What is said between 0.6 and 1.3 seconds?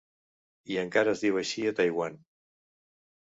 I encara es